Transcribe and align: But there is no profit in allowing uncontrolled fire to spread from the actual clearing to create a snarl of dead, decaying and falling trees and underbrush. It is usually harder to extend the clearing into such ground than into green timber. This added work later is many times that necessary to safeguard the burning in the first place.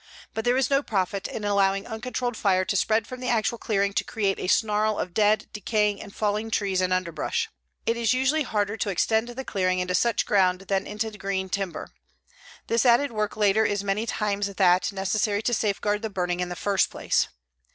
But 0.33 0.45
there 0.45 0.57
is 0.57 0.71
no 0.71 0.81
profit 0.81 1.27
in 1.27 1.43
allowing 1.45 1.85
uncontrolled 1.85 2.35
fire 2.35 2.65
to 2.65 2.75
spread 2.75 3.05
from 3.05 3.19
the 3.19 3.29
actual 3.29 3.59
clearing 3.59 3.93
to 3.93 4.03
create 4.03 4.39
a 4.39 4.47
snarl 4.47 4.97
of 4.97 5.13
dead, 5.13 5.45
decaying 5.53 6.01
and 6.01 6.11
falling 6.11 6.49
trees 6.49 6.81
and 6.81 6.91
underbrush. 6.91 7.49
It 7.85 7.95
is 7.95 8.11
usually 8.11 8.41
harder 8.41 8.77
to 8.77 8.89
extend 8.89 9.27
the 9.29 9.45
clearing 9.45 9.77
into 9.77 9.93
such 9.93 10.25
ground 10.25 10.61
than 10.61 10.87
into 10.87 11.15
green 11.15 11.49
timber. 11.49 11.87
This 12.65 12.83
added 12.83 13.11
work 13.11 13.37
later 13.37 13.63
is 13.63 13.83
many 13.83 14.07
times 14.07 14.47
that 14.51 14.91
necessary 14.91 15.43
to 15.43 15.53
safeguard 15.53 16.01
the 16.01 16.09
burning 16.09 16.39
in 16.39 16.49
the 16.49 16.55
first 16.55 16.89
place. 16.89 17.27